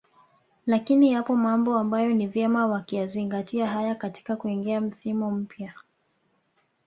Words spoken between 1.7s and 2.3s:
ambayo ni